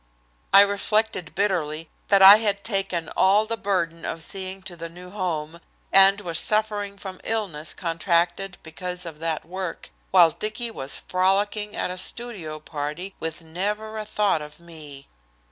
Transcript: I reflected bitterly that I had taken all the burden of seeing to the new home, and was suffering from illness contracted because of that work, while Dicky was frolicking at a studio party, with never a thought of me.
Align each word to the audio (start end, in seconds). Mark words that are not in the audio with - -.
I 0.51 0.61
reflected 0.61 1.35
bitterly 1.35 1.87
that 2.07 2.23
I 2.23 2.37
had 2.37 2.63
taken 2.63 3.09
all 3.09 3.45
the 3.45 3.55
burden 3.55 4.03
of 4.03 4.23
seeing 4.23 4.63
to 4.63 4.75
the 4.75 4.89
new 4.89 5.11
home, 5.11 5.59
and 5.93 6.19
was 6.21 6.39
suffering 6.39 6.97
from 6.97 7.21
illness 7.23 7.75
contracted 7.75 8.57
because 8.63 9.05
of 9.05 9.19
that 9.19 9.45
work, 9.45 9.91
while 10.09 10.31
Dicky 10.31 10.71
was 10.71 10.97
frolicking 10.97 11.75
at 11.75 11.91
a 11.91 11.99
studio 11.99 12.59
party, 12.59 13.13
with 13.19 13.43
never 13.43 13.95
a 13.99 14.03
thought 14.03 14.41
of 14.41 14.59
me. 14.59 15.07